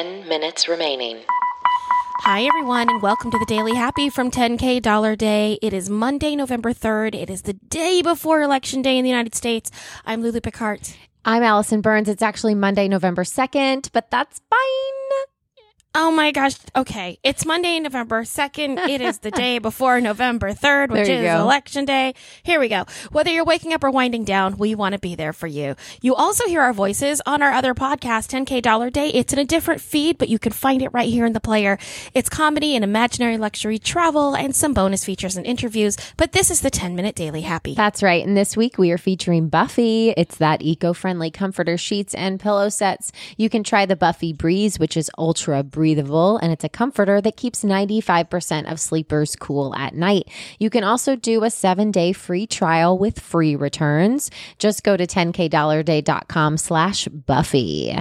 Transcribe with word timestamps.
10 0.00 0.26
minutes 0.26 0.66
remaining. 0.66 1.18
Hi, 2.20 2.44
everyone, 2.44 2.88
and 2.88 3.02
welcome 3.02 3.30
to 3.30 3.38
the 3.38 3.44
Daily 3.46 3.74
Happy 3.74 4.08
from 4.08 4.30
10K 4.30 4.80
Dollar 4.80 5.14
Day. 5.14 5.58
It 5.60 5.74
is 5.74 5.90
Monday, 5.90 6.34
November 6.34 6.72
3rd. 6.72 7.14
It 7.14 7.28
is 7.28 7.42
the 7.42 7.52
day 7.52 8.00
before 8.00 8.40
Election 8.40 8.80
Day 8.80 8.96
in 8.96 9.04
the 9.04 9.10
United 9.10 9.34
States. 9.34 9.70
I'm 10.06 10.22
Lulu 10.22 10.40
Picard. 10.40 10.88
I'm 11.26 11.42
Allison 11.42 11.82
Burns. 11.82 12.08
It's 12.08 12.22
actually 12.22 12.54
Monday, 12.54 12.88
November 12.88 13.24
2nd, 13.24 13.90
but 13.92 14.10
that's 14.10 14.40
fine. 14.48 15.29
Oh 15.92 16.12
my 16.12 16.30
gosh. 16.30 16.54
Okay. 16.76 17.18
It's 17.24 17.44
Monday, 17.44 17.80
November 17.80 18.22
2nd. 18.22 18.88
It 18.88 19.00
is 19.00 19.18
the 19.18 19.32
day 19.32 19.58
before 19.58 20.00
November 20.00 20.52
3rd, 20.52 20.90
which 20.90 21.08
is 21.08 21.24
go. 21.24 21.40
election 21.40 21.84
day. 21.84 22.14
Here 22.44 22.60
we 22.60 22.68
go. 22.68 22.84
Whether 23.10 23.32
you're 23.32 23.44
waking 23.44 23.72
up 23.72 23.82
or 23.82 23.90
winding 23.90 24.22
down, 24.22 24.56
we 24.56 24.76
want 24.76 24.92
to 24.92 25.00
be 25.00 25.16
there 25.16 25.32
for 25.32 25.48
you. 25.48 25.74
You 26.00 26.14
also 26.14 26.46
hear 26.46 26.60
our 26.60 26.72
voices 26.72 27.20
on 27.26 27.42
our 27.42 27.50
other 27.50 27.74
podcast, 27.74 28.28
10K 28.28 28.62
Dollar 28.62 28.88
Day. 28.88 29.08
It's 29.08 29.32
in 29.32 29.40
a 29.40 29.44
different 29.44 29.80
feed, 29.80 30.16
but 30.16 30.28
you 30.28 30.38
can 30.38 30.52
find 30.52 30.80
it 30.80 30.90
right 30.92 31.08
here 31.08 31.26
in 31.26 31.32
the 31.32 31.40
player. 31.40 31.76
It's 32.14 32.28
comedy 32.28 32.76
and 32.76 32.84
imaginary 32.84 33.36
luxury 33.36 33.80
travel 33.80 34.36
and 34.36 34.54
some 34.54 34.72
bonus 34.72 35.04
features 35.04 35.36
and 35.36 35.44
interviews. 35.44 35.96
But 36.16 36.30
this 36.30 36.52
is 36.52 36.60
the 36.60 36.70
10 36.70 36.94
minute 36.94 37.16
daily 37.16 37.40
happy. 37.40 37.74
That's 37.74 38.00
right. 38.00 38.24
And 38.24 38.36
this 38.36 38.56
week 38.56 38.78
we 38.78 38.92
are 38.92 38.98
featuring 38.98 39.48
Buffy. 39.48 40.10
It's 40.16 40.36
that 40.36 40.62
eco 40.62 40.92
friendly 40.92 41.32
comforter 41.32 41.76
sheets 41.76 42.14
and 42.14 42.38
pillow 42.38 42.68
sets. 42.68 43.10
You 43.36 43.50
can 43.50 43.64
try 43.64 43.86
the 43.86 43.96
Buffy 43.96 44.32
Breeze, 44.32 44.78
which 44.78 44.96
is 44.96 45.10
ultra 45.18 45.64
breathable, 45.80 46.36
and 46.36 46.52
it's 46.52 46.62
a 46.62 46.68
comforter 46.68 47.22
that 47.22 47.38
keeps 47.38 47.64
95% 47.64 48.70
of 48.70 48.78
sleepers 48.78 49.34
cool 49.34 49.74
at 49.74 49.94
night. 49.94 50.28
You 50.58 50.68
can 50.68 50.84
also 50.84 51.16
do 51.16 51.42
a 51.42 51.48
seven 51.48 51.90
day 51.90 52.12
free 52.12 52.46
trial 52.46 52.98
with 52.98 53.18
free 53.18 53.56
returns. 53.56 54.30
Just 54.58 54.84
go 54.84 54.94
to 54.98 55.06
10kdollarday.com 55.06 56.58
slash 56.58 57.08
Buffy. 57.08 57.96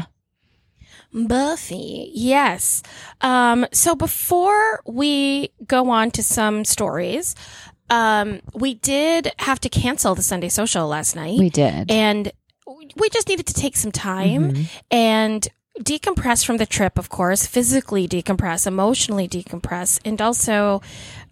Buffy. 1.13 2.11
Yes. 2.13 2.83
Um, 3.21 3.65
so 3.71 3.95
before 3.95 4.81
we 4.85 5.51
go 5.65 5.89
on 5.89 6.11
to 6.11 6.21
some 6.21 6.65
stories, 6.65 7.33
um, 7.89 8.41
we 8.53 8.73
did 8.73 9.31
have 9.39 9.61
to 9.61 9.69
cancel 9.69 10.15
the 10.15 10.21
Sunday 10.21 10.49
social 10.49 10.85
last 10.89 11.15
night. 11.15 11.39
We 11.39 11.49
did. 11.49 11.89
And 11.89 12.29
we 12.97 13.09
just 13.09 13.29
needed 13.29 13.47
to 13.47 13.53
take 13.53 13.77
some 13.77 13.91
time 13.93 14.51
Mm-hmm. 14.51 14.63
and 14.91 15.47
decompress 15.81 16.45
from 16.45 16.57
the 16.57 16.65
trip, 16.65 16.97
of 16.97 17.09
course, 17.09 17.45
physically 17.45 18.07
decompress, 18.07 18.67
emotionally 18.67 19.27
decompress. 19.27 19.99
And 20.05 20.21
also, 20.21 20.81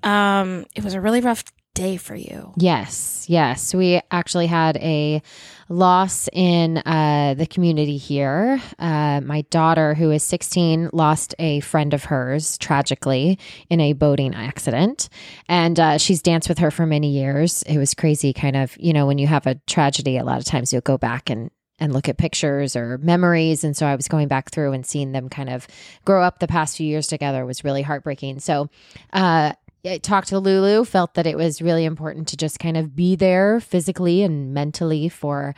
um, 0.04 0.66
it 0.76 0.84
was 0.84 0.94
a 0.94 1.02
really 1.02 1.22
rough 1.22 1.44
day 1.78 1.96
for 1.96 2.16
you. 2.16 2.54
Yes, 2.58 3.28
yes. 3.30 3.76
We 3.76 4.02
actually 4.10 4.48
had 4.48 4.78
a 4.78 5.22
loss 5.70 6.28
in 6.34 6.78
uh, 6.78 7.36
the 7.38 7.46
community 7.46 7.98
here. 7.98 8.60
Uh, 8.80 9.22
my 9.22 9.42
daughter, 9.52 9.94
who 9.94 10.10
is 10.10 10.24
16, 10.24 10.90
lost 10.92 11.36
a 11.38 11.60
friend 11.60 11.94
of 11.94 12.06
hers 12.06 12.58
tragically 12.58 13.38
in 13.70 13.80
a 13.80 13.94
boating 13.94 14.34
accident. 14.34 15.10
And 15.48 15.80
uh, 15.80 15.98
she's 16.00 16.24
danced 16.24 16.50
with 16.50 16.58
her 16.58 16.72
for 16.72 16.88
many 16.88 17.12
years. 17.12 17.62
It 17.64 17.78
was 17.78 17.94
crazy, 17.94 18.34
kind 18.34 18.56
of, 18.56 18.76
you 18.80 18.92
know, 18.92 19.06
when 19.06 19.20
you 19.20 19.28
have 19.28 19.46
a 19.46 19.56
tragedy, 19.68 20.18
a 20.18 20.24
lot 20.24 20.40
of 20.40 20.46
times 20.46 20.74
you'll 20.74 20.82
go 20.82 20.98
back 20.98 21.30
and 21.30 21.52
and 21.80 21.94
look 21.94 22.10
at 22.10 22.18
pictures 22.18 22.76
or 22.76 22.98
memories. 22.98 23.64
And 23.64 23.76
so 23.76 23.86
I 23.86 23.96
was 23.96 24.08
going 24.08 24.28
back 24.28 24.50
through 24.50 24.74
and 24.74 24.86
seeing 24.86 25.12
them 25.12 25.30
kind 25.30 25.50
of 25.50 25.68
grow 26.06 26.24
up 26.24 26.40
the 26.40 26.48
past 26.48 26.78
few 26.78 26.88
years 26.88 27.08
together 27.08 27.46
was 27.46 27.64
really 27.64 27.82
heartbreaking. 27.82 28.40
So, 28.40 28.70
uh, 29.14 29.54
I 29.86 30.00
talked 30.00 30.30
to 30.30 30.40
Lulu, 30.40 30.84
felt 30.84 31.14
that 31.14 31.28
it 31.28 31.38
was 31.38 31.62
really 31.62 31.86
important 31.86 32.28
to 32.30 32.38
just 32.38 32.60
kind 32.60 32.76
of 32.76 32.96
be 32.96 33.16
there 33.16 33.60
physically 33.60 34.24
and 34.24 34.54
mentally 34.54 35.08
for 35.08 35.56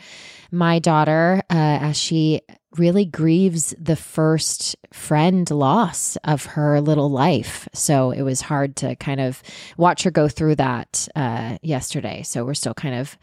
my 0.51 0.77
daughter 0.77 1.41
uh, 1.49 1.79
as 1.81 1.97
she 1.97 2.41
really 2.77 3.05
grieves 3.05 3.73
the 3.79 3.95
first 3.95 4.75
friend 4.93 5.49
loss 5.49 6.17
of 6.23 6.45
her 6.45 6.79
little 6.81 7.09
life. 7.09 7.67
So 7.73 8.11
it 8.11 8.21
was 8.21 8.41
hard 8.41 8.75
to 8.77 8.95
kind 8.95 9.19
of 9.19 9.41
watch 9.77 10.03
her 10.03 10.11
go 10.11 10.27
through 10.27 10.55
that 10.55 11.07
uh, 11.15 11.57
yesterday. 11.61 12.21
So 12.23 12.45
we're 12.45 12.53
still 12.53 12.75
kind 12.75 12.95
of 12.95 13.17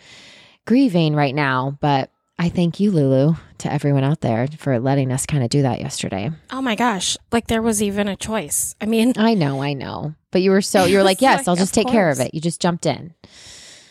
grieving 0.65 1.15
right 1.15 1.35
now, 1.35 1.79
but 1.81 2.11
I 2.39 2.51
thank 2.51 2.81
you, 2.81 2.91
Lulu, 2.91 3.35
to 3.59 3.73
everyone 3.73 4.05
out 4.05 4.21
there 4.21 4.47
for 4.59 4.79
letting 4.79 5.11
us 5.11 5.25
kind 5.25 5.43
of 5.43 5.49
do 5.49 5.63
that 5.63 5.81
yesterday. 5.81 6.31
Oh 6.51 6.61
my 6.61 6.75
gosh. 6.75 7.17
Like 7.33 7.47
there 7.47 7.63
was 7.63 7.83
even 7.83 8.09
a 8.09 8.17
choice. 8.17 8.75
I 8.81 8.87
mean, 8.87 9.15
I 9.17 9.35
know, 9.35 9.63
I 9.63 9.73
know. 9.73 10.15
But 10.31 10.43
you 10.43 10.51
were 10.51 10.61
so, 10.61 10.85
you 10.85 10.99
were 10.99 11.03
like, 11.03 11.21
yes, 11.23 11.41
like, 11.41 11.49
I'll 11.49 11.57
just 11.57 11.73
take 11.73 11.89
care 11.89 12.11
of 12.11 12.21
it. 12.21 12.35
You 12.35 12.41
just 12.43 12.61
jumped 12.61 12.85
in. 12.85 13.15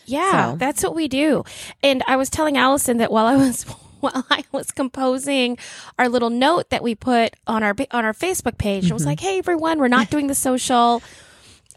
Yeah, 0.04 0.52
So- 0.52 0.56
that's 0.56 0.82
what 0.84 0.94
we 0.94 1.08
do. 1.08 1.44
And 1.82 2.04
I 2.06 2.16
was 2.16 2.30
telling 2.30 2.56
Allison 2.56 2.98
that 2.98 3.10
while 3.10 3.26
I 3.26 3.36
was 3.36 3.64
while 4.00 4.24
I 4.30 4.44
was 4.52 4.70
composing 4.70 5.58
our 5.98 6.08
little 6.08 6.30
note 6.30 6.70
that 6.70 6.82
we 6.82 6.94
put 6.94 7.34
on 7.46 7.62
our 7.62 7.74
on 7.90 8.04
our 8.04 8.12
Facebook 8.12 8.58
page, 8.58 8.88
it 8.88 8.92
was 8.92 9.02
mm-hmm. 9.02 9.10
like, 9.10 9.20
"Hey 9.20 9.38
everyone, 9.38 9.78
we're 9.78 9.88
not 9.88 10.10
doing 10.10 10.26
the 10.28 10.34
social." 10.34 11.02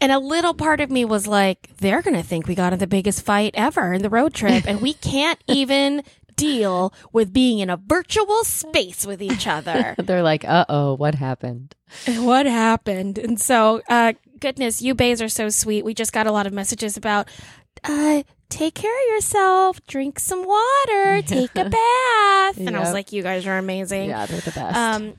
And 0.02 0.12
a 0.12 0.18
little 0.18 0.54
part 0.54 0.80
of 0.80 0.90
me 0.90 1.04
was 1.04 1.26
like, 1.26 1.70
"They're 1.78 2.02
going 2.02 2.16
to 2.16 2.22
think 2.22 2.46
we 2.46 2.54
got 2.54 2.72
in 2.72 2.78
the 2.78 2.86
biggest 2.86 3.22
fight 3.22 3.54
ever 3.54 3.92
in 3.92 4.02
the 4.02 4.10
road 4.10 4.32
trip 4.34 4.64
and 4.66 4.80
we 4.80 4.94
can't 4.94 5.40
even 5.48 6.02
deal 6.40 6.92
with 7.12 7.32
being 7.32 7.58
in 7.58 7.70
a 7.70 7.76
virtual 7.76 8.44
space 8.44 9.06
with 9.06 9.22
each 9.22 9.46
other." 9.46 9.94
They're 9.98 10.22
like, 10.22 10.44
uh 10.44 10.64
oh, 10.68 10.94
what 10.94 11.14
happened? 11.14 11.74
what 12.06 12.46
happened? 12.46 13.18
And 13.18 13.40
so, 13.40 13.82
uh, 13.88 14.12
goodness, 14.40 14.80
you 14.82 14.94
bays 14.94 15.20
are 15.20 15.28
so 15.28 15.48
sweet. 15.48 15.84
We 15.84 15.94
just 15.94 16.12
got 16.12 16.26
a 16.26 16.32
lot 16.32 16.46
of 16.46 16.52
messages 16.52 16.96
about, 16.96 17.28
uh, 17.84 18.22
take 18.48 18.74
care 18.74 18.92
of 18.92 19.14
yourself, 19.14 19.84
drink 19.86 20.18
some 20.18 20.44
water, 20.44 21.22
take 21.26 21.50
a 21.56 21.68
bath. 21.68 22.58
And 22.58 22.76
I 22.76 22.80
was 22.80 22.92
like, 22.92 23.12
you 23.12 23.22
guys 23.22 23.46
are 23.46 23.58
amazing. 23.58 24.08
Yeah, 24.10 24.26
they're 24.26 24.40
the 24.40 24.50
best. 24.50 24.76
Um, 24.76 25.14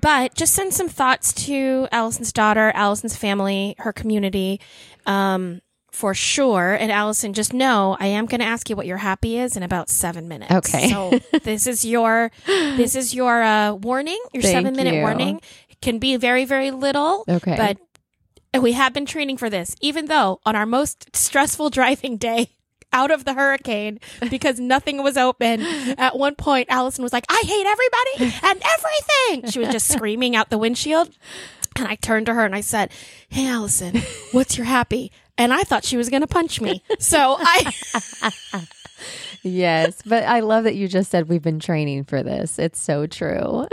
but 0.00 0.34
just 0.34 0.54
send 0.54 0.72
some 0.72 0.88
thoughts 0.88 1.32
to 1.46 1.88
Allison's 1.92 2.32
daughter, 2.32 2.72
Allison's 2.74 3.16
family, 3.16 3.74
her 3.78 3.92
community, 3.92 4.60
um, 5.06 5.60
for 5.94 6.12
sure. 6.12 6.74
And 6.74 6.90
Allison, 6.90 7.32
just 7.32 7.52
know 7.54 7.96
I 8.00 8.08
am 8.08 8.26
going 8.26 8.40
to 8.40 8.46
ask 8.46 8.68
you 8.68 8.74
what 8.74 8.86
your 8.86 8.96
happy 8.96 9.38
is 9.38 9.56
in 9.56 9.62
about 9.62 9.88
seven 9.88 10.26
minutes. 10.26 10.52
Okay. 10.52 10.88
So 10.88 11.20
this 11.44 11.66
is 11.68 11.84
your, 11.84 12.32
this 12.46 12.96
is 12.96 13.14
your, 13.14 13.42
uh, 13.42 13.74
warning, 13.74 14.20
your 14.32 14.42
Thank 14.42 14.54
seven 14.54 14.76
minute 14.76 14.94
you. 14.94 15.00
warning. 15.02 15.40
It 15.70 15.80
can 15.80 15.98
be 16.00 16.16
very, 16.16 16.44
very 16.44 16.72
little. 16.72 17.24
Okay. 17.28 17.56
But 17.56 18.60
we 18.60 18.72
have 18.72 18.92
been 18.92 19.06
training 19.06 19.36
for 19.36 19.48
this, 19.48 19.76
even 19.80 20.06
though 20.06 20.40
on 20.44 20.56
our 20.56 20.66
most 20.66 21.14
stressful 21.14 21.70
driving 21.70 22.16
day 22.16 22.50
out 22.92 23.10
of 23.10 23.24
the 23.24 23.34
hurricane 23.34 24.00
because 24.30 24.58
nothing 24.58 25.02
was 25.02 25.16
open. 25.16 25.60
At 25.96 26.16
one 26.18 26.34
point, 26.34 26.66
Allison 26.70 27.02
was 27.04 27.12
like, 27.12 27.24
I 27.28 27.40
hate 27.44 27.66
everybody 27.66 28.36
and 28.46 28.62
everything. 28.78 29.50
She 29.50 29.58
was 29.60 29.68
just 29.68 29.88
screaming 29.92 30.34
out 30.34 30.50
the 30.50 30.58
windshield. 30.58 31.10
And 31.76 31.88
I 31.88 31.96
turned 31.96 32.26
to 32.26 32.34
her 32.34 32.44
and 32.44 32.54
I 32.54 32.60
said, 32.60 32.92
Hey, 33.28 33.48
Allison, 33.48 34.00
what's 34.32 34.56
your 34.56 34.66
happy? 34.66 35.10
And 35.36 35.52
I 35.52 35.62
thought 35.62 35.84
she 35.84 35.96
was 35.96 36.08
going 36.10 36.20
to 36.22 36.28
punch 36.28 36.60
me. 36.60 36.82
So 37.00 37.36
I, 37.38 37.72
yes, 39.42 40.00
but 40.06 40.24
I 40.24 40.40
love 40.40 40.64
that 40.64 40.74
you 40.76 40.88
just 40.88 41.10
said 41.10 41.28
we've 41.28 41.42
been 41.42 41.60
training 41.60 42.04
for 42.04 42.22
this. 42.22 42.58
It's 42.58 42.80
so 42.80 43.06
true. 43.06 43.66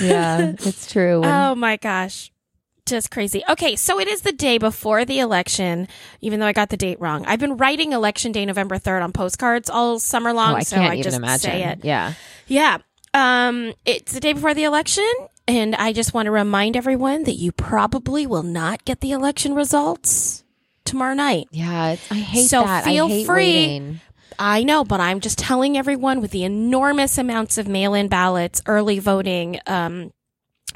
yeah, 0.00 0.52
it's 0.58 0.90
true. 0.90 1.22
Oh 1.24 1.54
my 1.54 1.76
gosh. 1.76 2.30
Just 2.86 3.10
crazy. 3.10 3.42
Okay, 3.50 3.76
so 3.76 4.00
it 4.00 4.08
is 4.08 4.22
the 4.22 4.32
day 4.32 4.56
before 4.56 5.04
the 5.04 5.20
election, 5.20 5.88
even 6.22 6.40
though 6.40 6.46
I 6.46 6.52
got 6.54 6.70
the 6.70 6.76
date 6.78 6.98
wrong. 7.00 7.24
I've 7.26 7.38
been 7.40 7.58
writing 7.58 7.92
election 7.92 8.32
day 8.32 8.46
November 8.46 8.78
3rd 8.78 9.04
on 9.04 9.12
postcards 9.12 9.68
all 9.68 9.98
summer 9.98 10.32
long, 10.32 10.54
oh, 10.54 10.56
I 10.56 10.60
so 10.60 10.76
can't 10.76 10.90
I 10.92 10.94
even 10.94 11.02
just 11.04 11.16
imagine. 11.16 11.50
say 11.50 11.64
it. 11.64 11.84
Yeah. 11.84 12.14
Yeah. 12.46 12.78
Um, 13.12 13.74
it's 13.84 14.12
the 14.12 14.20
day 14.20 14.32
before 14.32 14.54
the 14.54 14.64
election, 14.64 15.04
and 15.48 15.74
I 15.74 15.92
just 15.92 16.14
want 16.14 16.26
to 16.26 16.30
remind 16.30 16.76
everyone 16.76 17.24
that 17.24 17.34
you 17.34 17.50
probably 17.50 18.26
will 18.26 18.42
not 18.44 18.84
get 18.84 19.00
the 19.00 19.10
election 19.10 19.54
results 19.54 20.44
tomorrow 20.84 21.14
night. 21.14 21.48
Yeah, 21.50 21.96
I 22.10 22.14
hate 22.14 22.48
So 22.48 22.62
that. 22.62 22.84
feel 22.84 23.06
I 23.06 23.08
hate 23.08 23.26
free- 23.26 23.44
waiting. 23.44 24.00
I 24.38 24.62
know, 24.62 24.84
but 24.84 25.00
I'm 25.00 25.18
just 25.18 25.36
telling 25.38 25.76
everyone 25.76 26.20
with 26.20 26.30
the 26.30 26.44
enormous 26.44 27.18
amounts 27.18 27.58
of 27.58 27.66
mail-in 27.66 28.06
ballots, 28.06 28.62
early 28.66 29.00
voting, 29.00 29.58
um, 29.66 30.12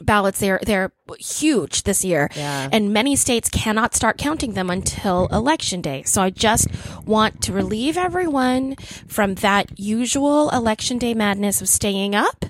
ballots, 0.01 0.41
they're, 0.41 0.61
they're 0.65 0.93
huge 1.19 1.83
this 1.83 2.05
year. 2.05 2.29
Yeah. 2.35 2.69
And 2.73 2.93
many 2.93 3.15
states 3.17 3.49
cannot 3.49 3.95
start 3.95 4.19
counting 4.19 4.55
them 4.55 4.71
until 4.71 5.27
election 5.29 5.81
day. 5.83 6.03
So 6.05 6.23
I 6.23 6.31
just 6.31 6.69
want 7.05 7.43
to 7.43 7.53
relieve 7.53 7.97
everyone 7.99 8.77
from 9.07 9.35
that 9.37 9.79
usual 9.79 10.51
election 10.51 10.99
day 10.99 11.15
madness 11.15 11.61
of 11.61 11.69
staying 11.69 12.15
up 12.15 12.45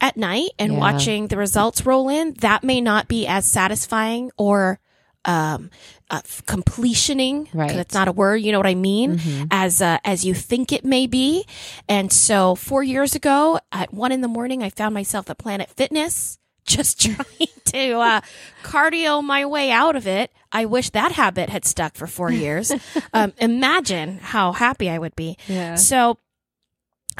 at 0.00 0.16
night 0.16 0.50
and 0.58 0.72
Yeah. 0.74 0.78
watching 0.78 1.28
the 1.28 1.36
results 1.36 1.86
roll 1.86 2.08
in. 2.08 2.34
That 2.40 2.62
may 2.64 2.80
not 2.80 3.08
be 3.08 3.26
as 3.26 3.46
satisfying 3.46 4.30
or 4.36 4.78
um, 5.24 5.70
uh, 6.10 6.20
completioning, 6.46 7.48
Right. 7.54 7.70
Mm-hmm. 7.70 7.94
not 7.94 8.08
a 8.08 8.12
word. 8.12 8.36
You 8.36 8.50
know 8.52 8.58
what 8.58 8.66
I 8.66 8.74
mean? 8.74 9.20
As 9.52 9.80
uh, 9.80 9.98
as 10.04 10.24
you 10.24 10.34
think 10.34 10.72
it 10.72 10.84
may 10.84 11.06
be. 11.06 11.46
And 11.88 12.12
so, 12.12 12.54
four 12.56 12.82
years 12.82 13.14
ago, 13.14 13.60
at 13.70 13.94
one 13.94 14.10
in 14.12 14.20
the 14.20 14.28
morning, 14.28 14.62
I 14.64 14.70
found 14.70 14.94
myself 14.94 15.30
at 15.30 15.38
Planet 15.38 15.70
Fitness, 15.70 16.38
just 16.66 17.00
trying 17.02 17.48
to 17.66 17.92
uh, 17.94 18.20
cardio 18.62 19.22
my 19.22 19.44
way 19.46 19.70
out 19.70 19.96
of 19.96 20.06
it. 20.06 20.30
I 20.52 20.64
wish 20.66 20.90
that 20.90 21.12
habit 21.12 21.48
had 21.48 21.64
stuck 21.64 21.94
for 21.94 22.06
four 22.06 22.30
years. 22.30 22.72
um, 23.14 23.32
imagine 23.38 24.18
how 24.18 24.52
happy 24.52 24.90
I 24.90 24.98
would 24.98 25.16
be. 25.16 25.36
Yeah. 25.48 25.76
So 25.76 26.18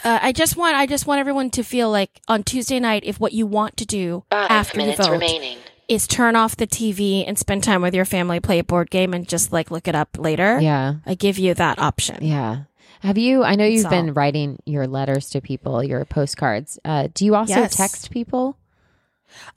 Uh, 0.04 0.18
I 0.22 0.32
just 0.32 0.56
want 0.56 0.74
I 0.76 0.86
just 0.86 1.06
want 1.06 1.20
everyone 1.20 1.50
to 1.50 1.62
feel 1.62 1.90
like 1.90 2.20
on 2.26 2.42
Tuesday 2.44 2.80
night, 2.80 3.02
if 3.04 3.20
what 3.20 3.32
you 3.32 3.46
want 3.46 3.76
to 3.76 3.84
do 3.84 4.24
Five 4.30 4.50
after 4.50 4.78
you 4.80 4.86
minutes 4.86 5.06
vote 5.06 5.12
remaining. 5.12 5.58
is 5.86 6.06
turn 6.06 6.34
off 6.34 6.56
the 6.56 6.66
TV 6.66 7.24
and 7.28 7.38
spend 7.38 7.62
time 7.62 7.82
with 7.82 7.94
your 7.94 8.06
family, 8.06 8.40
play 8.40 8.58
a 8.58 8.64
board 8.64 8.88
game, 8.90 9.12
and 9.12 9.28
just 9.28 9.52
like 9.52 9.70
look 9.70 9.86
it 9.88 9.94
up 9.94 10.16
later. 10.18 10.58
Yeah. 10.60 10.94
I 11.04 11.14
give 11.14 11.38
you 11.38 11.52
that 11.54 11.78
option. 11.78 12.24
Yeah. 12.24 12.64
Have 13.00 13.18
you? 13.18 13.44
I 13.44 13.54
know 13.56 13.66
you've 13.66 13.84
all. 13.84 13.90
been 13.90 14.14
writing 14.14 14.58
your 14.64 14.86
letters 14.86 15.28
to 15.30 15.40
people, 15.42 15.82
your 15.84 16.04
postcards. 16.06 16.78
Uh, 16.84 17.08
do 17.12 17.24
you 17.26 17.34
also 17.34 17.54
Yes. 17.60 17.76
text 17.76 18.10
people? 18.10 18.56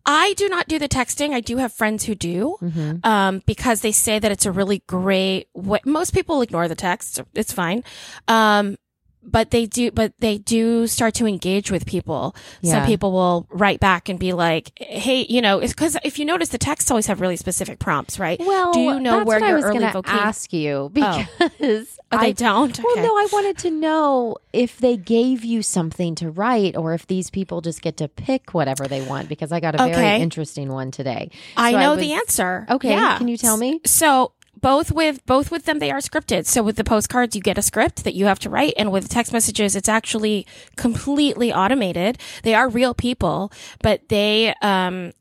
I 0.06 0.34
do 0.38 0.48
not 0.50 0.68
do 0.68 0.80
the 0.80 0.88
texting. 0.90 1.32
I 1.34 1.40
do 1.42 1.58
have 1.58 1.74
friends 1.74 2.06
who 2.06 2.16
do, 2.16 2.58
Mm-hmm. 2.62 3.06
um, 3.06 3.42
because 3.46 3.82
they 3.82 3.92
say 3.92 4.20
that 4.20 4.32
it's 4.32 4.46
a 4.46 4.52
really 4.52 4.84
great. 4.88 5.48
Way. 5.54 5.80
Most 5.86 6.14
people 6.14 6.42
ignore 6.42 6.68
the 6.68 6.76
text. 6.76 7.22
It's 7.34 7.52
fine, 7.54 7.84
um, 8.28 8.78
but 9.26 9.52
they 9.52 9.66
do. 9.66 9.92
But 9.92 10.14
they 10.20 10.38
do 10.38 10.88
start 10.88 11.14
to 11.16 11.26
engage 11.28 11.72
with 11.72 11.86
people. 11.86 12.36
Yeah. 12.62 12.74
Some 12.74 12.86
people 12.86 13.12
will 13.12 13.48
write 13.50 13.80
back 13.80 14.10
and 14.10 14.18
be 14.20 14.34
like, 14.34 14.72
"Hey, 14.80 15.26
you 15.30 15.42
know," 15.42 15.60
it's 15.60 15.74
because 15.74 15.98
if 16.04 16.20
you 16.20 16.26
notice, 16.26 16.50
the 16.50 16.58
texts 16.58 16.92
always 16.92 17.08
have 17.08 17.22
really 17.22 17.36
specific 17.38 17.80
prompts, 17.80 18.20
right? 18.20 18.40
Well, 18.40 18.74
do 18.74 18.80
you 18.80 19.00
know 19.00 19.24
where 19.24 19.44
I 19.44 19.50
your 19.50 19.62
early 19.62 19.86
vocation? 19.88 20.20
ask 20.20 20.54
you 20.54 20.92
oh. 20.96 21.26
because 21.40 22.00
Oh, 22.12 22.18
I 22.20 22.32
don't. 22.32 22.78
Well, 22.84 22.94
Okay. 22.94 23.02
no, 23.02 23.18
I 23.18 23.28
wanted 23.34 23.58
to 23.60 23.72
know 23.72 24.38
if 24.54 24.78
they 24.78 24.96
gave 24.96 25.44
you 25.44 25.62
something 25.64 26.14
to 26.16 26.30
write 26.30 26.78
or 26.78 26.94
if 26.94 27.08
these 27.08 27.30
people 27.32 27.62
just 27.62 27.82
get 27.82 27.98
to 27.98 28.08
pick 28.08 28.54
whatever 28.54 28.88
they 28.88 29.02
want 29.06 29.28
because 29.28 29.52
I 29.52 29.60
got 29.60 29.74
a 29.76 29.80
very 29.80 30.22
interesting 30.22 30.70
one 30.72 30.92
today. 30.92 31.32
I 31.58 31.72
So 31.72 31.80
know 31.80 31.92
was- 31.92 32.00
the 32.00 32.14
answer. 32.14 32.68
Okay, 32.70 32.92
Yeah. 32.92 33.18
can 33.18 33.28
you 33.28 33.38
tell 33.38 33.58
me? 33.58 33.82
So 33.86 34.32
both 34.66 34.92
with 34.92 35.24
both 35.28 35.52
with 35.52 35.66
them 35.66 35.78
they 35.78 35.92
are 35.92 36.00
scripted. 36.00 36.48
So 36.48 36.64
with 36.64 36.76
the 36.76 36.84
postcards 36.84 37.36
you 37.36 37.42
get 37.44 37.60
a 37.60 37.62
script 37.62 38.04
that 38.04 38.16
you 38.16 38.26
have 38.26 38.40
to 38.40 38.50
write 38.50 38.74
and 38.78 38.92
with 38.92 39.08
text 39.08 39.32
messages 39.32 39.76
it's 39.76 39.88
actually 39.88 40.48
completely 40.76 41.54
automated. 41.54 42.18
They 42.42 42.56
are 42.56 42.68
real 42.68 42.96
people, 42.96 43.52
but 43.84 44.10
they 44.10 44.56
um 44.64 45.14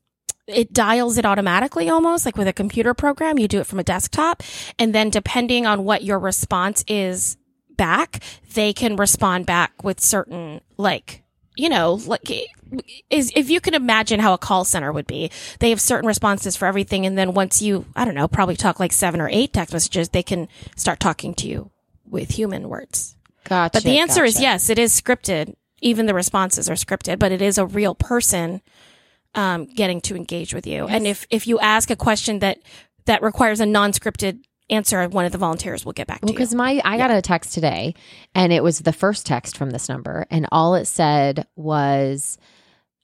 it 0.47 0.73
dials 0.73 1.19
it 1.19 1.27
automatically 1.27 1.91
almost 1.91 2.25
like 2.25 2.39
with 2.39 2.49
a 2.49 2.55
computer 2.55 2.95
program. 2.95 3.39
You 3.39 3.47
do 3.47 3.61
it 3.61 3.67
from 3.67 3.79
a 3.79 3.85
desktop 3.85 4.43
and 4.79 4.95
then 4.95 5.11
depending 5.11 5.67
on 5.67 5.85
what 5.85 6.03
your 6.03 6.19
response 6.19 6.83
is 6.89 7.37
back, 7.77 8.21
they 8.55 8.73
can 8.73 8.97
respond 8.97 9.45
back 9.45 9.85
with 9.85 10.01
certain 10.01 10.63
like 10.79 11.24
you 11.57 11.69
know, 11.69 12.01
like 12.07 12.31
is 13.11 13.33
if 13.35 13.51
you 13.51 13.61
can 13.61 13.75
imagine 13.75 14.21
how 14.21 14.33
a 14.33 14.39
call 14.39 14.65
center 14.65 14.93
would 14.93 15.07
be, 15.07 15.31
they 15.61 15.71
have 15.71 15.81
certain 15.81 16.07
responses 16.07 16.57
for 16.57 16.67
everything, 16.67 17.07
and 17.07 17.17
then 17.17 17.35
once 17.35 17.63
you, 17.63 17.87
I 17.95 18.05
don't 18.05 18.15
know, 18.15 18.29
probably 18.29 18.57
talk 18.57 18.81
like 18.81 18.93
seven 18.93 19.21
or 19.21 19.29
eight 19.31 19.53
text 19.53 19.73
messages, 19.73 20.09
they 20.09 20.23
can 20.23 20.49
start 20.77 21.01
talking 21.01 21.35
to 21.35 21.49
you 21.49 21.71
with 22.09 22.31
human 22.31 22.69
words. 22.69 23.17
Gotcha. 23.45 23.71
But 23.75 23.83
the 23.85 23.99
answer 23.99 24.25
is 24.25 24.41
yes, 24.41 24.71
it 24.71 24.79
is 24.79 24.99
scripted. 24.99 25.55
Even 25.81 26.07
the 26.07 26.15
responses 26.15 26.71
are 26.71 26.75
scripted, 26.75 27.19
but 27.19 27.31
it 27.31 27.43
is 27.43 27.59
a 27.59 27.67
real 27.67 27.95
person 27.95 28.63
um, 29.35 29.67
getting 29.67 30.01
to 30.03 30.17
engage 30.17 30.55
with 30.55 30.67
you. 30.67 30.87
And 30.87 31.07
if 31.07 31.27
if 31.31 31.47
you 31.47 31.59
ask 31.59 31.91
a 31.91 31.97
question 31.97 32.39
that 32.39 32.59
that 33.05 33.23
requires 33.23 33.61
a 33.61 33.67
non-scripted 33.67 34.45
answer, 34.71 35.07
one 35.09 35.25
of 35.25 35.33
the 35.33 35.39
volunteers 35.39 35.85
will 35.85 35.93
get 35.93 36.07
back 36.07 36.21
Well, 36.23 36.29
to 36.29 36.33
you. 36.33 36.39
because 36.39 36.55
my 36.55 36.81
I 36.85 36.97
got 36.97 37.11
a 37.11 37.21
text 37.23 37.53
today, 37.55 37.95
and 38.35 38.53
it 38.53 38.63
was 38.63 38.81
the 38.81 38.93
first 38.93 39.27
text 39.27 39.57
from 39.57 39.71
this 39.71 39.89
number, 39.89 40.27
and 40.31 40.47
all 40.53 40.75
it 40.75 40.87
said 40.87 41.47
was, 41.57 42.39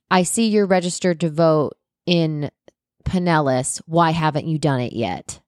"I 0.09 0.23
see 0.23 0.47
you're 0.47 0.65
registered 0.65 1.19
to 1.21 1.29
vote 1.29 1.77
in 2.05 2.49
Pinellas. 3.05 3.81
Why 3.85 4.11
haven't 4.11 4.47
you 4.47 4.57
done 4.57 4.79
it 4.81 4.93
yet?" 4.93 5.39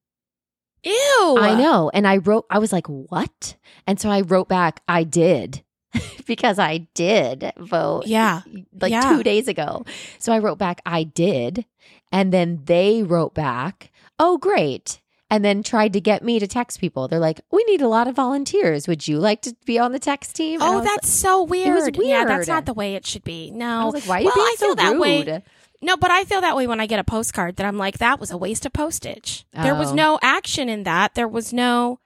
Ew! 0.83 1.37
I 1.39 1.55
know, 1.55 1.89
and 1.93 2.05
I 2.07 2.17
wrote, 2.17 2.45
I 2.49 2.59
was 2.59 2.73
like, 2.73 2.87
"What?" 2.87 3.55
And 3.87 3.99
so 3.99 4.09
I 4.09 4.21
wrote 4.21 4.49
back, 4.49 4.81
"I 4.87 5.03
did." 5.03 5.63
because 6.25 6.57
I 6.57 6.87
did 6.95 7.53
vote 7.57 8.07
Yeah. 8.07 8.41
like 8.81 8.91
Yeah. 8.91 9.15
two 9.15 9.21
days 9.21 9.47
ago. 9.47 9.85
So 10.17 10.33
I 10.33 10.39
wrote 10.39 10.57
back, 10.57 10.81
I 10.87 11.03
did. 11.03 11.65
And 12.11 12.33
then 12.33 12.61
they 12.65 13.03
wrote 13.03 13.35
back, 13.35 13.91
oh, 14.17 14.39
great. 14.39 15.01
And 15.33 15.43
then 15.43 15.63
tried 15.63 15.93
to 15.93 15.99
get 15.99 16.23
me 16.23 16.37
to 16.37 16.45
text 16.45 16.79
people. 16.79 17.07
They're 17.07 17.17
like, 17.17 17.41
we 17.49 17.63
need 17.63 17.81
a 17.81 17.87
lot 17.87 18.07
of 18.07 18.15
volunteers. 18.15 18.87
Would 18.87 19.07
you 19.07 19.17
like 19.17 19.41
to 19.41 19.55
be 19.65 19.79
on 19.79 19.91
the 19.91 19.97
text 19.97 20.35
team? 20.35 20.61
And 20.61 20.75
Oh, 20.75 20.81
that's 20.83 21.09
so 21.09 21.41
weird. 21.41 21.97
Yeah, 21.99 22.23
that's 22.25 22.47
not 22.47 22.65
the 22.67 22.73
way 22.75 22.93
it 22.93 23.07
should 23.07 23.23
be. 23.23 23.49
No. 23.49 23.81
I 23.81 23.85
was 23.85 23.93
like, 23.95 24.05
why 24.07 24.17
are 24.17 24.19
you 24.19 24.25
well, 24.27 24.35
being 24.35 24.45
I 24.47 24.55
so 24.59 24.65
feel 24.67 24.75
that 24.75 24.99
way. 24.99 25.23
rude? 25.25 25.43
No, 25.81 25.97
but 25.97 26.11
I 26.11 26.23
feel 26.23 26.41
that 26.41 26.55
way 26.55 26.67
when 26.67 26.79
I 26.79 26.85
get 26.85 26.99
a 26.99 27.03
postcard 27.03 27.55
that 27.55 27.65
I'm 27.65 27.77
like, 27.79 27.97
that 27.97 28.19
was 28.19 28.29
a 28.29 28.37
waste 28.37 28.65
of 28.67 28.73
postage. 28.73 29.45
There 29.53 29.73
was 29.75 29.91
Oh. 29.91 29.95
no 29.95 30.19
action 30.21 30.69
in 30.69 30.83
that. 30.83 31.15
There 31.15 31.27
was 31.27 31.51
no, 31.51 31.99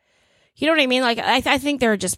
you 0.56 0.66
know 0.66 0.74
what 0.74 0.82
I 0.82 0.88
mean? 0.88 1.02
Like, 1.02 1.20
I, 1.20 1.44
I 1.46 1.58
think 1.58 1.82
there 1.82 1.92
are 1.92 1.98
just 1.98 2.18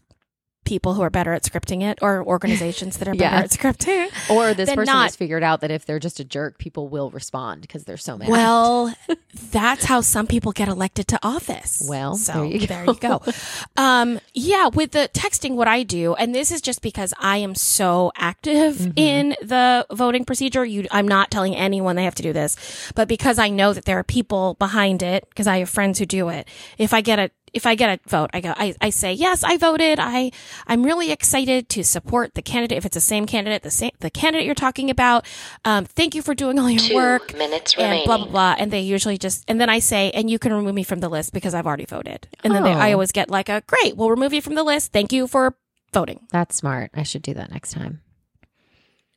people 0.66 0.94
who 0.94 1.02
are 1.02 1.10
better 1.10 1.34
at 1.34 1.44
scripting 1.44 1.82
it 1.82 1.98
or 2.02 2.24
organizations 2.24 2.98
that 2.98 3.08
are 3.08 3.16
better 3.16 3.36
at 3.36 3.50
scripting. 3.50 4.08
Or 4.30 4.54
this 4.54 4.70
person 4.70 4.86
not- 4.94 5.04
has 5.06 5.16
figured 5.16 5.42
out 5.44 5.62
that 5.62 5.72
if 5.72 5.86
they're 5.86 6.00
just 6.00 6.20
a 6.20 6.24
jerk, 6.24 6.58
people 6.60 6.88
will 6.90 7.10
respond 7.10 7.62
because 7.62 7.86
they're 7.86 7.98
so 7.98 8.18
mad. 8.18 8.30
Well, 8.30 8.94
that's 9.52 9.86
how 9.86 10.02
some 10.02 10.28
people 10.28 10.52
get 10.52 10.68
elected 10.68 11.08
to 11.10 11.20
office. 11.24 11.84
Well, 11.90 12.16
so 12.16 12.34
there 12.34 12.46
you 12.46 12.60
go. 12.60 12.66
there 12.68 12.86
you 12.86 12.94
go. 12.96 13.22
Um, 13.78 14.20
yeah, 14.34 14.68
with 14.68 14.92
the 14.92 15.10
texting, 15.14 15.56
what 15.56 15.68
I 15.68 15.84
do, 15.84 16.14
and 16.16 16.36
this 16.36 16.52
is 16.52 16.62
just 16.62 16.82
because 16.82 17.14
I 17.20 17.38
am 17.38 17.56
so 17.56 18.12
active 18.16 18.76
Mm-hmm. 18.76 18.92
in 18.98 19.30
the 19.42 19.86
voting 19.92 20.26
procedure. 20.26 20.64
You, 20.66 20.88
I'm 20.92 21.08
not 21.08 21.32
telling 21.32 21.56
anyone 21.56 21.96
they 21.96 22.04
have 22.04 22.16
to 22.16 22.24
do 22.24 22.34
this, 22.34 22.92
but 22.96 23.08
because 23.08 23.40
I 23.40 23.50
know 23.50 23.74
that 23.74 23.86
there 23.86 23.98
are 24.00 24.04
people 24.04 24.56
behind 24.56 25.02
it, 25.02 25.28
because 25.30 25.48
I 25.48 25.60
have 25.60 25.70
friends 25.70 25.98
who 26.00 26.06
do 26.06 26.30
it. 26.30 26.48
If 26.78 26.94
I 26.94 27.02
get 27.02 27.20
a 27.20 27.32
if 27.54 27.66
I 27.66 27.76
get 27.76 28.00
a 28.06 28.10
vote, 28.10 28.30
I 28.34 28.42
go, 28.42 28.54
I, 28.56 28.74
I 28.82 28.90
say, 28.90 29.14
yes, 29.14 29.44
I 29.44 29.58
voted. 29.58 30.00
I, 30.00 30.32
I'm 30.68 30.84
really 30.84 31.12
excited 31.12 31.70
to 31.70 31.84
support 31.84 32.36
the 32.36 32.42
candidate. 32.42 32.78
If 32.78 32.86
it's 32.86 32.94
the 32.96 33.02
same 33.02 33.26
candidate, 33.26 33.64
the 33.64 33.72
same, 33.72 33.92
the 34.00 34.10
candidate 34.10 34.46
you're 34.46 34.56
talking 34.56 34.90
about. 34.90 35.26
Um, 35.66 35.86
thank 35.86 36.16
you 36.16 36.22
for 36.22 36.34
doing 36.36 36.58
all 36.60 36.70
your 36.70 36.80
Two 36.80 36.96
work 36.96 37.34
minutes 37.38 37.74
and 37.76 37.84
remaining. 37.84 38.06
blah 38.06 38.18
blah 38.18 38.28
blah 38.28 38.56
and 38.58 38.72
they 38.72 38.82
usually 38.82 39.18
just 39.18 39.44
and 39.48 39.60
then 39.60 39.70
i 39.70 39.80
say 39.80 40.12
and 40.12 40.30
you 40.30 40.40
can 40.40 40.54
remove 40.54 40.74
me 40.76 40.84
from 40.84 41.00
the 41.00 41.10
list 41.10 41.34
because 41.34 41.54
i've 41.54 41.66
already 41.68 41.86
voted 41.86 42.28
and 42.44 42.54
then 42.54 42.64
they, 42.64 42.72
i 42.74 42.90
Oh. 42.90 42.94
always 42.94 43.12
get 43.12 43.30
like 43.30 43.50
a 43.50 43.62
great 43.68 43.96
we'll 43.98 44.10
remove 44.10 44.34
you 44.34 44.42
from 44.42 44.56
the 44.56 44.64
list 44.64 44.92
thank 44.92 45.12
you 45.12 45.28
for 45.28 45.56
voting 45.94 46.20
that's 46.32 46.56
smart. 46.56 46.92
I 46.94 47.04
should 47.04 47.22
do 47.22 47.34
that 47.34 47.52
next 47.52 47.72
time. 47.74 48.02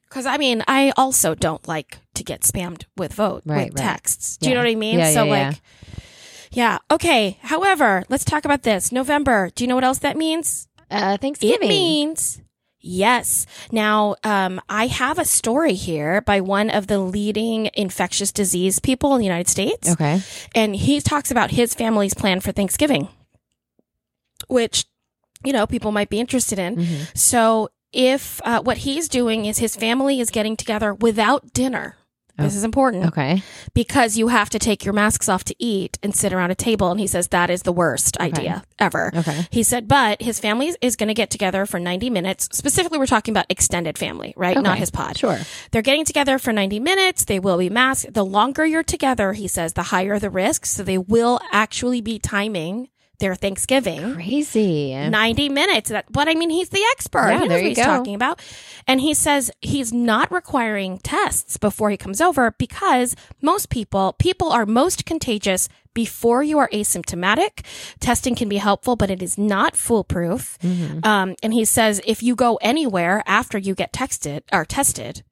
because 0.09 0.27
i 0.27 0.37
mean 0.37 0.63
i 0.69 0.93
also 0.97 1.35
don't 1.35 1.67
like 1.69 1.99
to 2.15 2.25
get 2.25 2.43
spammed 2.43 2.85
with 2.97 3.15
vote 3.15 3.43
Right, 3.47 3.71
with 3.73 3.79
right. 3.81 3.85
texts 3.93 4.37
do 4.39 4.49
you 4.49 4.55
know 4.55 4.61
what 4.61 4.71
i 4.71 4.75
mean 4.75 4.99
Yeah, 4.99 5.13
so 5.13 5.25
yeah, 5.25 5.35
yeah. 5.35 5.49
like 5.49 5.57
yeah 6.53 6.79
okay 6.91 7.39
however 7.43 8.05
let's 8.09 8.25
talk 8.25 8.45
about 8.45 8.63
this 8.63 8.93
november 8.93 9.51
do 9.55 9.65
you 9.65 9.69
know 9.69 9.75
what 9.75 9.85
else 9.85 9.99
that 10.01 10.17
means 10.17 10.69
Uh, 10.91 11.17
Thanksgiving. 11.17 11.63
It 11.63 11.69
means 11.69 12.41
yes. 12.85 13.47
Now, 13.71 14.17
um, 14.25 14.61
I 14.69 14.89
have 14.89 15.19
a 15.19 15.25
story 15.25 15.73
here 15.73 16.21
by 16.21 16.43
one 16.43 16.69
of 16.69 16.87
the 16.87 16.99
leading 16.99 17.71
infectious 17.73 18.31
disease 18.33 18.79
people 18.79 19.15
in 19.15 19.21
the 19.21 19.25
United 19.25 19.49
States. 19.49 19.89
okay. 19.89 20.21
And 20.55 20.77
he 20.77 21.01
talks 21.01 21.31
about 21.31 21.51
his 21.53 21.73
family's 21.75 22.13
plan 22.13 22.41
for 22.41 22.53
Thanksgiving, 22.53 23.09
which, 24.49 24.85
you 25.45 25.53
know, 25.53 25.67
people 25.67 25.93
might 25.93 26.11
be 26.11 26.21
interested 26.21 26.59
in. 26.59 26.77
Mhm. 26.77 27.17
So 27.17 27.71
if 27.93 28.41
uh, 28.45 28.61
what 28.61 28.79
he's 28.79 29.09
doing 29.09 29.47
is 29.47 29.59
his 29.59 29.77
family 29.77 30.21
is 30.21 30.29
getting 30.31 30.57
together 30.57 30.93
without 30.93 31.53
dinner. 31.55 31.97
This 32.39 32.55
Oh. 32.55 32.57
is 32.59 32.65
important 32.65 33.05
Okay. 33.07 33.43
because 33.75 34.17
you 34.17 34.29
have 34.29 34.49
to 34.51 34.59
take 34.59 34.85
your 34.87 34.95
masks 34.95 35.29
off 35.29 35.45
to 35.45 35.55
eat 35.59 35.99
and 36.03 36.15
sit 36.17 36.33
around 36.33 36.51
a 36.51 36.55
table. 36.55 36.91
And 36.91 36.99
he 36.99 37.07
says 37.07 37.29
that 37.29 37.51
is 37.51 37.63
the 37.63 37.73
worst 37.73 38.19
idea 38.21 38.65
ever. 38.79 39.13
Okay. 39.15 39.47
He 39.51 39.63
said, 39.63 39.87
but 39.87 40.23
his 40.23 40.41
family 40.41 40.69
is- 40.69 40.79
is 40.81 40.97
going 40.97 41.09
to 41.09 41.15
get 41.15 41.29
together 41.31 41.67
for 41.67 41.79
90 41.79 42.09
minutes. 42.09 42.49
Specifically, 42.53 42.99
we're 42.99 43.07
talking 43.07 43.33
about 43.33 43.47
extended 43.51 43.99
family, 43.99 44.33
right? 44.37 44.61
Not 44.61 44.79
his 44.79 44.91
pod. 44.91 45.19
Sure. 45.19 45.39
They're 45.73 45.83
getting 45.83 46.07
together 46.07 46.39
for 46.39 46.53
90 46.53 46.81
minutes. 46.81 47.25
They 47.25 47.39
will 47.39 47.59
be 47.59 47.69
masked. 47.69 48.15
The 48.15 48.25
longer 48.25 48.65
you're 48.65 48.83
together, 48.83 49.35
he 49.35 49.47
says, 49.47 49.75
the 49.75 49.85
higher 49.85 50.19
the 50.19 50.31
risk. 50.31 50.65
So 50.65 50.83
they 50.83 50.99
will 50.99 51.39
actually 51.53 52.01
be 52.01 52.19
timing 52.19 52.89
their 53.23 53.35
Thanksgiving. 53.37 54.15
Crazy. 54.15 54.95
90 54.95 55.49
minutes. 55.49 55.91
That, 55.91 56.11
but 56.11 56.29
I 56.29 56.35
mean, 56.35 56.51
he's 56.51 56.69
the 56.69 56.85
expert. 56.91 57.29
Yeah, 57.29 57.33
he 57.35 57.39
knows 57.41 57.49
there 57.49 57.59
what 57.59 57.63
you 57.63 57.69
he's 57.69 57.77
go. 57.79 57.85
talking 57.85 58.15
about. 58.15 58.43
And 58.87 59.01
he 59.01 59.15
says 59.15 59.51
he's 59.61 59.93
not 59.93 60.31
requiring 60.31 60.99
tests 60.99 61.57
before 61.57 61.89
he 61.91 61.97
comes 61.97 62.21
over 62.21 62.55
because 62.59 63.15
most 63.41 63.71
people, 63.71 64.15
people 64.19 64.51
are 64.51 64.67
most 64.67 65.07
contagious 65.07 65.69
before 65.95 66.43
you 66.43 66.59
are 66.59 66.69
asymptomatic. 66.73 67.65
Testing 68.01 68.35
can 68.35 68.49
be 68.49 68.57
helpful, 68.57 68.97
but 68.97 69.09
it 69.11 69.23
is 69.23 69.39
not 69.39 69.77
foolproof. 69.77 70.59
Mm-hmm. 70.59 71.07
Um, 71.07 71.37
and 71.43 71.55
he 71.55 71.65
says 71.65 72.01
if 72.05 72.23
you 72.23 72.35
go 72.35 72.57
anywhere 72.57 73.23
after 73.27 73.57
you 73.57 73.75
get 73.75 73.93
texted 73.93 74.43
or 74.53 74.65
tested, 74.65 75.23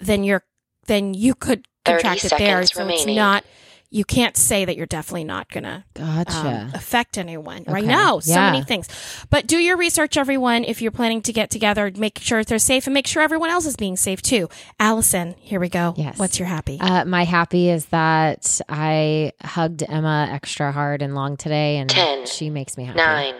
then 0.00 0.24
you're, 0.24 0.42
then 0.86 1.14
you 1.14 1.34
could 1.34 1.68
contract 1.84 2.24
it 2.24 2.32
there. 2.38 2.66
seconds 2.66 2.72
So 2.72 2.88
it's 2.88 3.06
not, 3.06 3.44
you 3.90 4.04
can't 4.04 4.36
say 4.36 4.64
that 4.64 4.76
you're 4.76 4.84
definitely 4.86 5.24
not 5.24 5.48
gonna 5.50 5.84
Gotcha. 5.94 6.36
um, 6.36 6.70
affect 6.74 7.16
anyone. 7.18 7.64
Right 7.66 7.84
Okay. 7.84 7.92
now, 7.92 8.18
so 8.18 8.32
Yeah. 8.34 8.50
many 8.50 8.64
things. 8.64 8.88
But 9.30 9.46
do 9.46 9.56
your 9.58 9.76
research, 9.76 10.16
everyone. 10.16 10.64
If 10.64 10.82
you're 10.82 10.90
planning 10.90 11.22
to 11.22 11.32
get 11.32 11.50
together, 11.50 11.90
make 11.96 12.18
sure 12.20 12.42
they're 12.44 12.58
safe 12.58 12.86
and 12.86 12.94
make 12.94 13.06
sure 13.06 13.22
everyone 13.22 13.50
else 13.50 13.64
is 13.64 13.76
being 13.76 13.96
safe 13.96 14.20
too. 14.22 14.48
Allison, 14.80 15.34
here 15.38 15.60
we 15.60 15.68
go. 15.68 15.94
Yes. 15.96 16.18
What's 16.18 16.38
your 16.38 16.48
happy? 16.48 16.78
Uh, 16.80 17.04
my 17.04 17.24
happy 17.24 17.70
is 17.70 17.86
that 17.86 18.60
I 18.68 19.32
hugged 19.42 19.82
Emma 19.88 20.28
extra 20.32 20.72
hard 20.72 21.00
and 21.02 21.14
long 21.14 21.36
today, 21.36 21.76
and 21.78 21.88
Ten, 21.88 22.26
she 22.26 22.50
makes 22.50 22.76
me 22.76 22.84
happy. 22.84 22.96
Nine, 22.98 23.34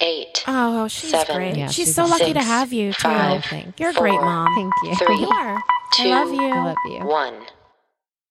eight, 0.00 0.42
Oh, 0.48 0.88
she's 0.88 1.10
Seven. 1.10 1.36
great. 1.36 1.56
Yeah, 1.56 1.66
she's, 1.68 1.86
she's 1.86 1.94
so 1.94 2.04
lucky 2.04 2.32
to 2.32 2.42
have 2.42 2.72
you 2.72 2.92
too. 2.92 2.98
five, 3.08 3.44
Thank 3.44 3.78
You're 3.78 3.90
a 3.90 3.94
great 3.94 4.20
mom. 4.20 4.48
Thank 4.56 4.72
you. 4.82 5.06
three, 5.06 5.20
You 5.20 5.28
are. 5.28 5.56
I 5.56 5.62
two, 5.94 6.08
love 6.08 6.32
you. 6.32 6.42
I 6.52 6.64
love 6.64 6.76
you. 6.90 7.06
one. 7.06 7.34